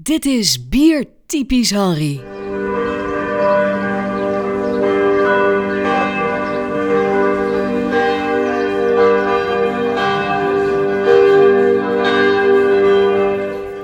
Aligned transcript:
Dit 0.00 0.24
is 0.24 0.68
Bier 0.68 1.06
Typisch 1.26 1.70
Henry. 1.70 2.20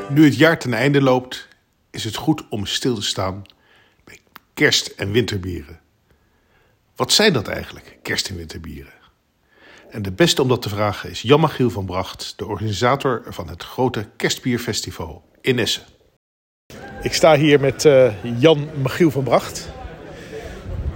Nu 0.09 0.25
het 0.25 0.37
jaar 0.37 0.59
ten 0.59 0.75
einde 0.75 1.03
loopt, 1.03 1.49
is 1.91 2.05
het 2.05 2.17
goed 2.17 2.49
om 2.49 2.67
stil 2.67 2.95
te 2.95 3.03
staan 3.03 3.43
bij 4.05 4.19
kerst- 4.55 4.87
en 4.87 5.11
winterbieren. 5.11 5.81
Wat 6.97 7.13
zijn 7.13 7.33
dat 7.33 7.49
eigenlijk, 7.49 7.99
kerst- 8.03 8.29
en 8.29 8.37
winterbieren? 8.37 8.93
En 9.91 10.03
de 10.03 10.13
beste 10.13 10.43
om 10.43 10.49
dat 10.49 10.63
te 10.63 10.69
vragen 10.69 11.11
is 11.11 11.23
Jan 11.23 11.41
Magiel 11.41 11.71
van 11.71 11.87
Bracht, 11.87 12.35
de 12.37 12.47
organisator 12.47 13.23
van 13.27 13.49
het 13.49 13.63
grote 13.63 14.09
Kerstbierfestival 14.17 15.29
in 15.41 15.59
Essen. 15.59 15.94
Ik 17.05 17.13
sta 17.13 17.37
hier 17.37 17.61
met 17.61 17.85
uh, 17.85 18.07
Jan 18.39 18.69
Magiel 18.83 19.11
van 19.11 19.23
Bracht, 19.23 19.73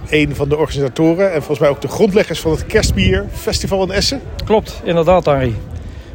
een 0.09 0.35
van 0.35 0.49
de 0.49 0.57
organisatoren 0.57 1.27
en 1.27 1.37
volgens 1.37 1.59
mij 1.59 1.69
ook 1.69 1.81
de 1.81 1.87
grondleggers 1.87 2.39
van 2.39 2.51
het 2.51 2.65
Kerstbierfestival 2.65 3.83
in 3.83 3.91
Essen. 3.91 4.21
Klopt, 4.45 4.81
inderdaad, 4.83 5.25
Henry. 5.25 5.53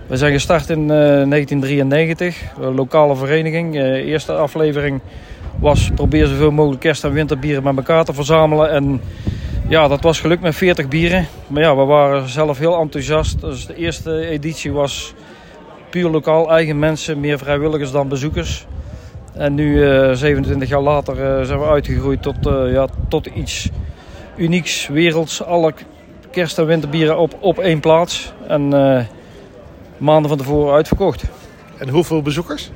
We 0.07 0.17
zijn 0.17 0.33
gestart 0.33 0.71
in 0.71 0.81
uh, 0.81 0.89
1993, 0.89 2.43
een 2.61 2.75
lokale 2.75 3.17
vereniging. 3.17 3.75
Uh, 3.75 3.83
eerste 3.83 4.33
aflevering 4.33 5.01
was 5.61 5.91
probeer 5.95 6.27
zoveel 6.27 6.51
mogelijk 6.51 6.81
kerst- 6.81 7.05
en 7.05 7.13
winterbieren 7.13 7.63
met 7.63 7.77
elkaar 7.77 8.05
te 8.05 8.15
verzamelen. 8.15 8.71
En 8.71 9.01
ja, 9.69 9.89
dat 9.89 10.03
was 10.03 10.21
gelukt 10.21 10.43
met 10.43 10.55
40 10.55 10.89
bieren. 10.89 11.27
Maar 11.47 11.63
ja, 11.63 11.77
we 11.77 11.85
waren 11.85 12.29
zelf 12.29 12.59
heel 12.59 12.81
enthousiast. 12.81 13.41
Dus 13.41 13.67
de 13.67 13.75
eerste 13.75 14.27
editie 14.27 14.73
was 14.73 15.15
puur 15.91 16.09
lokaal, 16.09 16.51
eigen 16.51 16.79
mensen, 16.79 17.21
meer 17.21 17.39
vrijwilligers 17.39 17.91
dan 17.91 18.09
bezoekers. 18.09 18.67
En 19.35 19.55
nu, 19.55 19.75
uh, 19.75 20.13
27 20.13 20.69
jaar 20.69 20.81
later, 20.81 21.17
uh, 21.17 21.47
zijn 21.47 21.59
we 21.59 21.67
uitgegroeid 21.67 22.23
tot, 22.23 22.47
uh, 22.47 22.73
ja, 22.73 22.87
tot 23.09 23.27
iets 23.27 23.71
unieks, 24.37 24.89
werelds. 24.89 25.45
Alle 25.45 25.73
kerst- 26.31 26.59
en 26.59 26.67
winterbieren 26.67 27.19
op, 27.19 27.37
op 27.41 27.59
één 27.59 27.81
plaats. 27.81 28.33
En 28.49 28.69
maanden 29.97 30.29
van 30.29 30.39
tevoren 30.39 30.75
uitverkocht. 30.75 31.25
En 31.79 31.89
hoeveel 31.89 32.23
bezoekers? 32.23 32.71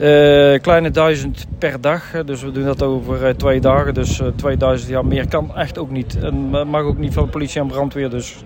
Uh, 0.00 0.58
kleine 0.60 0.90
duizend 0.90 1.46
per 1.58 1.80
dag. 1.80 2.02
Dus 2.24 2.42
we 2.42 2.50
doen 2.50 2.64
dat 2.64 2.82
over 2.82 3.28
uh, 3.28 3.34
twee 3.34 3.60
dagen. 3.60 3.94
Dus 3.94 4.20
uh, 4.20 4.26
2000 4.36 4.90
jaar 4.90 5.06
meer 5.06 5.28
kan 5.28 5.56
echt 5.56 5.78
ook 5.78 5.90
niet. 5.90 6.18
En 6.18 6.34
mag 6.68 6.82
ook 6.82 6.98
niet 6.98 7.14
van 7.14 7.24
de 7.24 7.30
politie 7.30 7.60
en 7.60 7.66
brandweer. 7.66 8.10
Dus 8.10 8.36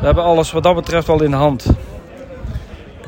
we 0.00 0.06
hebben 0.06 0.24
alles 0.24 0.52
wat 0.52 0.62
dat 0.62 0.74
betreft 0.74 1.06
wel 1.06 1.22
in 1.22 1.30
de 1.30 1.36
hand. 1.36 1.66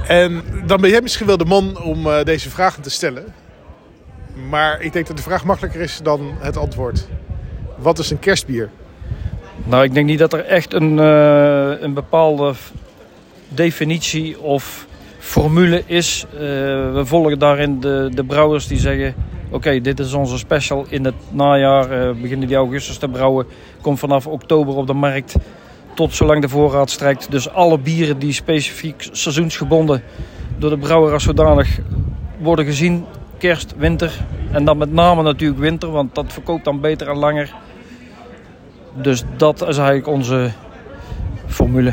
En 0.07 0.43
dan 0.67 0.81
ben 0.81 0.91
jij 0.91 1.01
misschien 1.01 1.27
wel 1.27 1.37
de 1.37 1.45
man 1.45 1.83
om 1.83 2.07
deze 2.25 2.51
vragen 2.51 2.83
te 2.83 2.91
stellen. 2.91 3.25
Maar 4.49 4.81
ik 4.81 4.93
denk 4.93 5.07
dat 5.07 5.17
de 5.17 5.23
vraag 5.23 5.45
makkelijker 5.45 5.81
is 5.81 6.01
dan 6.03 6.33
het 6.39 6.57
antwoord. 6.57 7.09
Wat 7.77 7.99
is 7.99 8.11
een 8.11 8.19
kerstbier? 8.19 8.71
Nou, 9.65 9.85
ik 9.85 9.95
denk 9.95 10.07
niet 10.07 10.19
dat 10.19 10.33
er 10.33 10.45
echt 10.45 10.73
een, 10.73 10.99
een 11.83 11.95
bepaalde 11.95 12.55
definitie 13.49 14.41
of 14.41 14.87
formule 15.19 15.83
is. 15.87 16.27
Uh, 16.35 16.41
we 16.93 17.03
volgen 17.05 17.39
daarin 17.39 17.81
de, 17.81 18.11
de 18.15 18.25
brouwers 18.25 18.67
die 18.67 18.79
zeggen... 18.79 19.15
oké, 19.51 19.81
dit 19.81 19.99
is 19.99 20.13
onze 20.13 20.39
special 20.39 20.87
in 20.89 21.05
het 21.05 21.15
najaar. 21.31 22.09
Uh, 22.09 22.21
beginnen 22.23 22.49
die 22.49 22.57
augustus 22.57 22.99
te 22.99 23.09
brouwen. 23.09 23.47
Komt 23.81 23.99
vanaf 23.99 24.27
oktober 24.27 24.77
op 24.77 24.87
de 24.87 24.93
markt 24.93 25.37
tot 25.95 26.15
zolang 26.15 26.43
de 26.43 26.49
voorraad 26.49 26.91
strijkt. 26.91 27.31
Dus 27.31 27.51
alle 27.51 27.79
bieren 27.79 28.19
die 28.19 28.33
specifiek 28.33 29.09
seizoensgebonden... 29.13 30.03
door 30.59 30.71
de 30.71 30.79
brouwer 30.79 31.13
als 31.13 31.23
zodanig 31.23 31.79
worden 32.39 32.65
gezien... 32.65 33.05
kerst, 33.39 33.75
winter. 33.77 34.13
En 34.51 34.65
dan 34.65 34.79
met 34.79 34.93
name 34.93 35.23
natuurlijk 35.23 35.61
winter, 35.61 35.91
want 35.91 36.15
dat 36.15 36.33
verkoopt 36.33 36.65
dan 36.65 36.81
beter 36.81 37.09
en 37.09 37.17
langer. 37.17 37.55
Dus 38.95 39.23
dat 39.37 39.61
is 39.61 39.77
eigenlijk 39.77 40.07
onze 40.09 40.51
formule. 41.47 41.93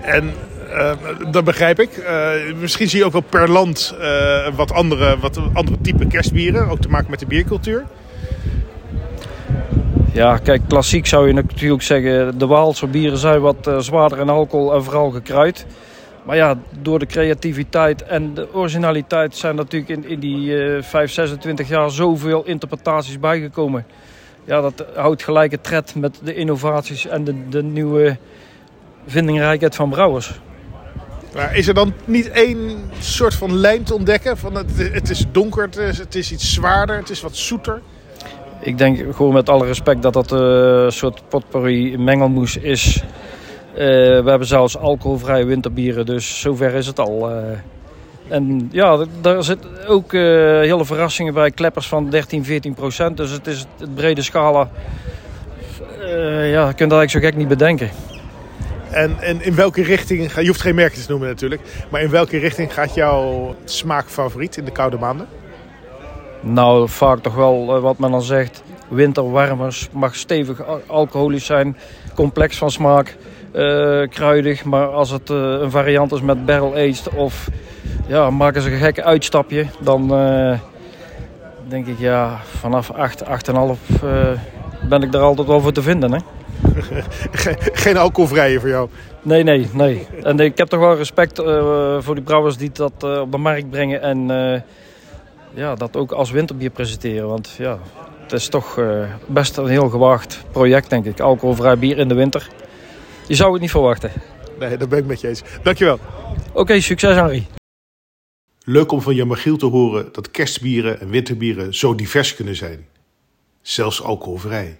En 0.00 0.32
uh, 0.70 0.92
dat 1.30 1.44
begrijp 1.44 1.80
ik. 1.80 1.96
Uh, 1.96 2.30
misschien 2.60 2.88
zie 2.88 2.98
je 2.98 3.04
ook 3.04 3.12
wel 3.12 3.24
per 3.28 3.50
land 3.50 3.94
uh, 4.00 4.48
wat, 4.56 4.72
andere, 4.72 5.18
wat 5.18 5.40
andere 5.52 5.80
type 5.80 6.06
kerstbieren. 6.06 6.68
Ook 6.68 6.80
te 6.80 6.88
maken 6.88 7.10
met 7.10 7.18
de 7.18 7.26
biercultuur. 7.26 7.84
Ja, 10.12 10.36
kijk, 10.36 10.62
klassiek 10.68 11.06
zou 11.06 11.26
je 11.26 11.32
natuurlijk 11.32 11.82
zeggen... 11.82 12.38
de 12.38 12.46
Waalse 12.46 12.86
bieren 12.86 13.18
zijn 13.18 13.40
wat 13.40 13.70
zwaarder 13.78 14.18
in 14.18 14.28
alcohol 14.28 14.74
en 14.74 14.84
vooral 14.84 15.10
gekruid. 15.10 15.66
Maar 16.28 16.36
ja, 16.36 16.58
door 16.80 16.98
de 16.98 17.06
creativiteit 17.06 18.02
en 18.02 18.34
de 18.34 18.54
originaliteit... 18.54 19.36
zijn 19.36 19.56
natuurlijk 19.56 19.90
in, 19.90 20.08
in 20.08 20.20
die 20.20 20.52
5, 20.82 21.12
26 21.12 21.68
jaar 21.68 21.90
zoveel 21.90 22.44
interpretaties 22.44 23.18
bijgekomen. 23.18 23.86
Ja, 24.44 24.60
dat 24.60 24.84
houdt 24.94 25.22
gelijke 25.22 25.60
tred 25.60 25.94
met 25.94 26.20
de 26.22 26.34
innovaties 26.34 27.06
en 27.06 27.24
de, 27.24 27.48
de 27.48 27.62
nieuwe 27.62 28.16
vindingrijkheid 29.06 29.74
van 29.74 29.90
brouwers. 29.90 30.40
Maar 31.34 31.56
is 31.56 31.68
er 31.68 31.74
dan 31.74 31.92
niet 32.04 32.30
één 32.30 32.90
soort 32.98 33.34
van 33.34 33.56
lijn 33.56 33.82
te 33.82 33.94
ontdekken? 33.94 34.38
Van 34.38 34.54
het, 34.54 34.70
het 34.92 35.10
is 35.10 35.24
donker, 35.32 35.62
het 35.62 35.76
is, 35.76 35.98
het 35.98 36.14
is 36.14 36.32
iets 36.32 36.52
zwaarder, 36.52 36.96
het 36.96 37.10
is 37.10 37.20
wat 37.20 37.36
zoeter? 37.36 37.80
Ik 38.60 38.78
denk 38.78 39.14
gewoon 39.14 39.32
met 39.32 39.48
alle 39.48 39.66
respect 39.66 40.02
dat 40.02 40.12
dat 40.12 40.30
een 40.30 40.92
soort 40.92 41.22
potpourri 41.28 41.98
mengelmoes 41.98 42.56
is. 42.56 43.04
Uh, 43.78 43.84
we 43.84 44.30
hebben 44.30 44.46
zelfs 44.46 44.78
alcoholvrije 44.78 45.44
winterbieren, 45.44 46.06
dus 46.06 46.40
zover 46.40 46.74
is 46.74 46.86
het 46.86 46.98
al. 46.98 47.30
Uh, 47.30 47.36
en 48.28 48.68
ja, 48.72 49.04
daar 49.20 49.44
zitten 49.44 49.86
ook 49.86 50.12
uh, 50.12 50.20
hele 50.60 50.84
verrassingen 50.84 51.34
bij. 51.34 51.50
Kleppers 51.50 51.88
van 51.88 52.10
13, 52.10 52.44
14 52.44 52.74
procent. 52.74 53.16
Dus 53.16 53.30
het 53.30 53.46
is 53.46 53.66
het 53.78 53.94
brede 53.94 54.22
scala. 54.22 54.70
ja, 56.46 56.66
je 56.66 56.74
kunt 56.74 56.90
dat 56.90 56.98
eigenlijk 56.98 57.10
zo 57.10 57.20
gek 57.20 57.36
niet 57.36 57.48
bedenken. 57.48 57.90
En, 58.90 59.16
en 59.20 59.42
in 59.42 59.54
welke 59.54 59.82
richting, 59.82 60.32
je 60.32 60.46
hoeft 60.46 60.60
geen 60.60 60.74
merken 60.74 61.02
te 61.02 61.10
noemen 61.10 61.28
natuurlijk, 61.28 61.62
maar 61.90 62.02
in 62.02 62.10
welke 62.10 62.38
richting 62.38 62.74
gaat 62.74 62.94
jouw 62.94 63.54
smaakfavoriet 63.64 64.56
in 64.56 64.64
de 64.64 64.72
koude 64.72 64.98
maanden? 64.98 65.26
Nou, 66.40 66.88
vaak 66.88 67.18
toch 67.18 67.34
wel 67.34 67.80
wat 67.80 67.98
men 67.98 68.10
dan 68.10 68.22
zegt, 68.22 68.62
winterwarmers, 68.88 69.88
mag 69.92 70.16
stevig 70.16 70.62
alcoholisch 70.86 71.46
zijn, 71.46 71.76
complex 72.14 72.56
van 72.56 72.70
smaak, 72.70 73.16
kruidig. 74.10 74.64
Maar 74.64 74.86
als 74.86 75.10
het 75.10 75.30
uh, 75.30 75.36
een 75.36 75.70
variant 75.70 76.12
is 76.12 76.20
met 76.20 76.46
barrel 76.46 76.72
aged 76.72 77.08
of 77.14 77.48
ja, 78.06 78.30
maken 78.30 78.62
ze 78.62 78.70
een 78.70 78.78
gekke 78.78 79.04
uitstapje, 79.04 79.66
dan 79.80 80.20
uh, 80.20 80.58
denk 81.68 81.86
ik 81.86 81.98
ja, 81.98 82.40
vanaf 82.58 82.90
8, 82.90 83.24
8,5 83.24 83.28
ben 84.88 85.02
ik 85.02 85.14
er 85.14 85.20
altijd 85.20 85.48
wel 85.48 85.60
voor 85.60 85.72
te 85.72 85.82
vinden. 85.82 86.12
Hè? 86.12 86.18
Geen 87.82 87.96
alcoholvrije 87.96 88.60
voor 88.60 88.68
jou? 88.68 88.88
Nee, 89.22 89.42
nee, 89.42 89.68
nee. 89.72 90.06
En 90.22 90.40
ik 90.40 90.58
heb 90.58 90.68
toch 90.68 90.80
wel 90.80 90.96
respect 90.96 91.40
uh, 91.40 91.96
voor 92.00 92.14
die 92.14 92.24
brouwers 92.24 92.56
die 92.56 92.70
dat 92.72 92.92
uh, 93.04 93.20
op 93.20 93.32
de 93.32 93.38
markt 93.38 93.70
brengen. 93.70 94.02
En 94.02 94.30
uh, 94.30 94.60
ja, 95.54 95.74
dat 95.74 95.96
ook 95.96 96.12
als 96.12 96.30
winterbier 96.30 96.70
presenteren. 96.70 97.28
Want 97.28 97.54
ja, 97.58 97.78
het 98.22 98.32
is 98.32 98.48
toch 98.48 98.80
best 99.26 99.56
een 99.56 99.66
heel 99.66 99.88
gewaagd 99.88 100.44
project, 100.50 100.90
denk 100.90 101.04
ik. 101.04 101.20
Alcoholvrij 101.20 101.78
bier 101.78 101.98
in 101.98 102.08
de 102.08 102.14
winter. 102.14 102.48
Je 103.28 103.34
zou 103.34 103.52
het 103.52 103.60
niet 103.60 103.70
verwachten. 103.70 104.12
Nee, 104.58 104.76
dat 104.76 104.88
ben 104.88 104.98
ik 104.98 105.06
met 105.06 105.20
je 105.20 105.28
eens. 105.28 105.42
Dankjewel. 105.62 105.98
Oké, 106.48 106.58
okay, 106.58 106.80
succes 106.80 107.14
Henri. 107.14 107.46
Leuk 108.64 108.92
om 108.92 109.02
van 109.02 109.14
Jan 109.14 109.26
Magiel 109.26 109.56
te 109.56 109.66
horen 109.66 110.08
dat 110.12 110.30
kerstbieren 110.30 111.00
en 111.00 111.10
winterbieren 111.10 111.74
zo 111.74 111.94
divers 111.94 112.34
kunnen 112.34 112.56
zijn. 112.56 112.86
Zelfs 113.60 114.02
alcoholvrij. 114.02 114.78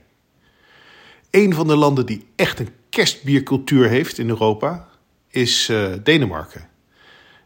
Een 1.31 1.54
van 1.54 1.66
de 1.66 1.76
landen 1.76 2.06
die 2.06 2.26
echt 2.37 2.58
een 2.58 2.69
kerstbiercultuur 2.88 3.88
heeft 3.88 4.19
in 4.19 4.28
Europa 4.28 4.88
is 5.31 5.69
uh, 5.69 5.92
Denemarken. 6.03 6.69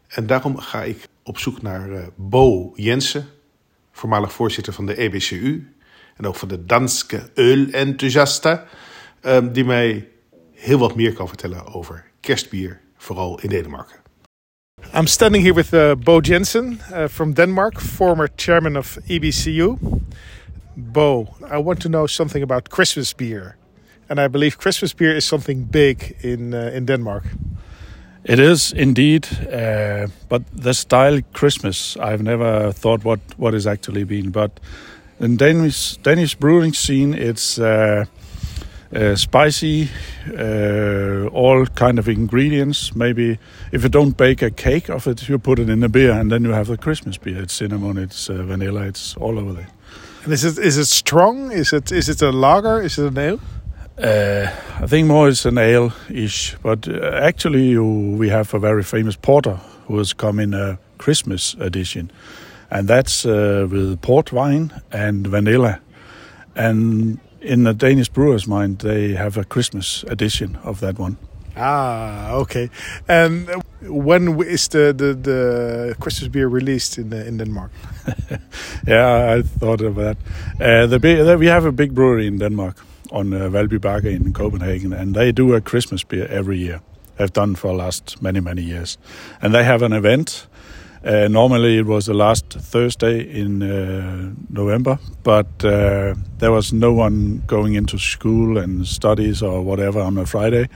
En 0.07 0.27
daarom 0.27 0.57
ga 0.57 0.83
ik 0.83 1.07
op 1.23 1.37
zoek 1.37 1.61
naar 1.61 1.89
uh, 1.89 2.03
Bo 2.15 2.73
Jensen, 2.75 3.25
voormalig 3.91 4.33
voorzitter 4.33 4.73
van 4.73 4.85
de 4.85 4.95
EBCU 4.95 5.73
en 6.15 6.27
ook 6.27 6.35
van 6.35 6.47
de 6.47 6.65
Danske 6.65 7.29
Öl-enthousiasten, 7.33 8.63
um, 9.21 9.53
die 9.53 9.65
mij 9.65 10.07
heel 10.63 10.77
wat 10.77 10.95
meer 10.95 11.13
kan 11.13 11.27
vertellen 11.27 11.73
over 11.73 12.05
kerstbier, 12.19 12.79
vooral 12.97 13.39
in 13.41 13.49
Denemarken. 13.49 14.01
I'm 14.93 15.07
standing 15.07 15.43
here 15.43 15.53
with 15.53 15.73
uh, 15.73 15.95
Bo 15.95 16.21
Jensen 16.21 16.79
uh, 16.93 17.07
from 17.07 17.33
Denmark, 17.33 17.79
former 17.79 18.29
chairman 18.35 18.75
of 18.75 18.97
EBCU. 19.07 19.77
Bo, 20.75 21.35
I 21.51 21.57
want 21.57 21.81
to 21.81 21.89
know 21.89 22.07
something 22.07 22.43
about 22.43 22.69
Christmas 22.69 23.13
beer. 23.13 23.55
And 24.09 24.19
I 24.19 24.27
believe 24.27 24.57
Christmas 24.57 24.93
beer 24.93 25.15
is 25.15 25.25
something 25.25 25.63
big 25.63 26.15
in 26.21 26.53
uh, 26.53 26.71
in 26.73 26.85
Denmark. 26.85 27.23
It 28.23 28.39
is 28.39 28.71
indeed, 28.71 29.27
uh, 29.51 30.07
but 30.29 30.41
the 30.63 30.73
style 30.73 31.21
Christmas, 31.33 31.97
I've 31.97 32.23
never 32.23 32.71
thought 32.71 33.03
what 33.03 33.19
what 33.37 33.53
is 33.53 33.65
actually 33.65 34.05
been. 34.05 34.31
But 34.31 34.51
in 35.19 35.37
Danish 35.37 35.97
Danish 36.03 36.35
brewing 36.35 36.73
scene, 36.73 37.13
it's 37.13 37.57
uh, 37.57 38.05
uh, 38.95 39.15
spicy, 39.15 39.89
uh, 40.37 41.27
all 41.27 41.65
kind 41.65 41.99
of 41.99 42.07
ingredients. 42.07 42.95
Maybe 42.95 43.39
if 43.71 43.83
you 43.83 43.89
don't 43.89 44.15
bake 44.17 44.41
a 44.41 44.51
cake 44.51 44.89
of 44.89 45.07
it, 45.07 45.27
you 45.27 45.39
put 45.39 45.59
it 45.59 45.69
in 45.69 45.83
a 45.83 45.89
beer, 45.89 46.11
and 46.11 46.31
then 46.31 46.43
you 46.43 46.51
have 46.51 46.67
the 46.67 46.77
Christmas 46.77 47.17
beer. 47.17 47.41
It's 47.41 47.53
cinnamon, 47.53 47.97
it's 47.97 48.29
uh, 48.29 48.43
vanilla, 48.43 48.83
it's 48.83 49.17
all 49.17 49.39
over 49.39 49.53
there. 49.53 49.69
And 50.23 50.33
is 50.33 50.43
it 50.45 50.57
is 50.57 50.77
it 50.77 50.85
strong? 50.85 51.51
Is 51.51 51.73
it 51.73 51.91
is 51.91 52.07
it 52.07 52.21
a 52.21 52.31
lager? 52.31 52.81
Is 52.81 52.97
it 52.97 53.07
an 53.07 53.17
ale? 53.17 53.39
Uh, 53.97 54.47
I 54.81 54.87
think 54.87 55.07
more 55.07 55.29
it's 55.29 55.45
an 55.45 55.57
ale-ish, 55.57 56.55
but 56.63 56.87
uh, 56.87 57.19
actually 57.21 57.69
you, 57.69 58.15
we 58.17 58.27
have 58.29 58.51
a 58.55 58.59
very 58.59 58.81
famous 58.81 59.15
porter 59.15 59.59
who 59.87 59.99
has 59.99 60.13
come 60.13 60.39
in 60.39 60.55
a 60.55 60.79
Christmas 60.97 61.55
edition, 61.59 62.11
and 62.71 62.87
that's 62.87 63.23
uh, 63.23 63.67
with 63.69 64.01
port 64.01 64.31
wine 64.31 64.71
and 64.91 65.27
vanilla. 65.27 65.79
And 66.55 67.19
in 67.43 67.63
the 67.63 67.73
Danish 67.73 68.09
brewers' 68.09 68.47
mind, 68.47 68.79
they 68.79 69.13
have 69.13 69.37
a 69.37 69.43
Christmas 69.43 70.03
edition 70.07 70.57
of 70.63 70.79
that 70.79 70.97
one. 70.99 71.17
Ah, 71.55 72.31
okay. 72.31 72.69
And 73.07 73.47
when 73.81 74.41
is 74.41 74.67
the, 74.69 74.93
the, 74.93 75.13
the 75.13 75.95
Christmas 75.99 76.29
beer 76.29 76.47
released 76.47 76.97
in 76.97 77.13
in 77.13 77.37
Denmark? 77.37 77.71
yeah, 78.87 79.37
I 79.37 79.43
thought 79.59 79.81
of 79.81 79.95
that. 79.95 80.17
Uh, 80.59 80.87
the, 80.87 81.37
we 81.39 81.47
have 81.47 81.65
a 81.65 81.71
big 81.71 81.93
brewery 81.93 82.27
in 82.27 82.39
Denmark 82.39 82.77
on 83.11 83.33
uh, 83.33 83.49
Valby 83.49 83.79
Bakke 83.79 84.15
in 84.15 84.33
Copenhagen, 84.33 84.93
and 84.93 85.13
they 85.15 85.31
do 85.31 85.53
a 85.53 85.61
Christmas 85.61 86.03
beer 86.03 86.27
every 86.27 86.57
year. 86.57 86.81
Have 87.19 87.31
done 87.33 87.55
for 87.55 87.67
the 87.67 87.77
last 87.77 88.21
many 88.21 88.39
many 88.39 88.63
years, 88.63 88.97
and 89.41 89.53
they 89.53 89.63
have 89.63 89.85
an 89.85 89.93
event. 89.93 90.47
Uh, 91.05 91.27
normally 91.27 91.77
it 91.77 91.85
was 91.85 92.05
the 92.05 92.13
last 92.13 92.45
Thursday 92.49 93.21
in 93.21 93.61
uh, 93.61 94.31
November, 94.49 94.97
but 95.23 95.47
uh, 95.65 96.15
there 96.37 96.51
was 96.51 96.71
no 96.71 96.93
one 96.93 97.43
going 97.45 97.73
into 97.73 97.97
school 97.97 98.57
and 98.57 98.87
studies 98.87 99.41
or 99.41 99.61
whatever 99.61 99.99
on 99.99 100.17
a 100.17 100.25
Friday. 100.25 100.69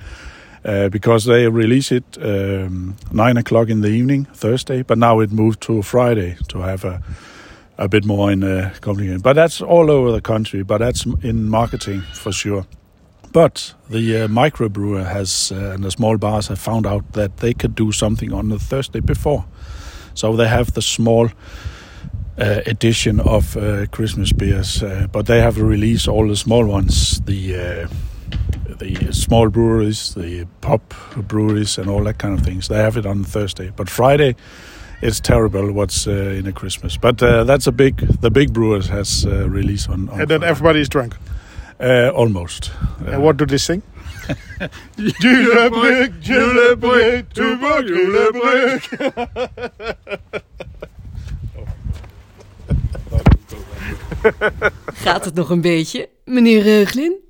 Uh, 0.65 0.89
because 0.89 1.23
they 1.23 1.47
release 1.47 1.93
it 1.93 2.17
um, 2.21 2.95
nine 3.13 3.37
o'clock 3.37 3.69
in 3.69 3.81
the 3.81 3.87
evening 3.87 4.25
Thursday, 4.33 4.81
but 4.83 4.97
now 4.97 5.21
it 5.21 5.31
moved 5.31 5.61
to 5.61 5.81
Friday 5.81 6.35
to 6.49 6.59
have 6.59 6.83
a 6.83 7.01
a 7.77 7.87
bit 7.87 8.05
more 8.05 8.31
in 8.31 8.43
uh. 8.43 8.71
But 9.21 9.33
that's 9.33 9.61
all 9.61 9.91
over 9.91 10.11
the 10.11 10.21
country. 10.21 10.63
But 10.63 10.79
that's 10.79 11.05
in 11.21 11.49
marketing 11.49 12.01
for 12.13 12.31
sure. 12.31 12.65
But 13.31 13.75
the 13.89 14.23
uh, 14.23 14.27
microbrewer 14.27 15.05
has 15.05 15.51
uh, 15.51 15.73
and 15.73 15.83
the 15.83 15.91
small 15.91 16.17
bars 16.17 16.47
have 16.47 16.59
found 16.59 16.85
out 16.87 17.13
that 17.13 17.37
they 17.37 17.53
could 17.53 17.75
do 17.75 17.91
something 17.91 18.33
on 18.33 18.49
the 18.49 18.57
Thursday 18.57 18.99
before, 18.99 19.45
so 20.17 20.35
they 20.35 20.47
have 20.47 20.73
the 20.73 20.81
small. 20.81 21.29
Uh, 22.39 22.61
edition 22.67 23.19
of 23.19 23.57
uh, 23.57 23.87
Christmas 23.87 24.31
beers, 24.31 24.83
uh, 24.83 25.07
but 25.11 25.25
they 25.25 25.41
have 25.41 25.57
released 25.59 26.07
all 26.07 26.27
the 26.27 26.35
small 26.35 26.67
ones, 26.67 27.19
the 27.21 27.55
uh, 27.55 27.87
the 28.77 29.11
small 29.11 29.49
breweries, 29.49 30.13
the 30.13 30.45
pop 30.61 30.93
breweries, 31.15 31.79
and 31.79 31.89
all 31.89 32.03
that 32.03 32.19
kind 32.19 32.37
of 32.37 32.45
things. 32.45 32.67
They 32.67 32.77
have 32.77 32.95
it 32.95 33.07
on 33.07 33.23
Thursday, 33.23 33.71
but 33.75 33.89
Friday 33.89 34.35
it's 35.01 35.19
terrible 35.19 35.71
what's 35.71 36.07
uh, 36.07 36.11
in 36.11 36.47
a 36.47 36.51
Christmas. 36.51 36.97
But 36.97 37.21
uh, 37.21 37.43
that's 37.43 37.67
a 37.67 37.71
big, 37.71 37.97
the 38.21 38.31
big 38.31 38.53
brewers 38.53 38.87
has 38.87 39.25
uh, 39.25 39.47
released 39.49 39.89
on, 39.89 40.09
on. 40.09 40.21
And 40.21 40.29
then 40.29 40.43
everybody 40.43 40.79
is 40.79 40.89
drunk. 40.89 41.15
Uh, 41.79 42.09
almost. 42.09 42.71
and 43.05 43.21
what 43.21 43.37
do 43.37 43.45
they 43.45 43.57
sing? 43.57 43.83
Julebryg, 44.95 46.09
julebryg, 46.19 47.23
tubak, 47.33 47.87
julebryg. 47.87 48.89
Gaat 54.85 55.25
het 55.25 55.33
nog 55.33 55.49
een 55.49 55.61
beetje, 55.61 56.09
meneer 56.25 56.61
Reuglin? 56.61 57.26